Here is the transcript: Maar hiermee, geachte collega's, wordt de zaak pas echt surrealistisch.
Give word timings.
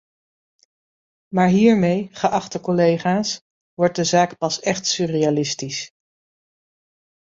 Maar 1.33 1.47
hiermee, 1.47 2.07
geachte 2.11 2.59
collega's, 2.59 3.41
wordt 3.73 3.95
de 3.95 4.03
zaak 4.03 4.37
pas 4.37 4.59
echt 4.59 4.85
surrealistisch. 4.85 5.91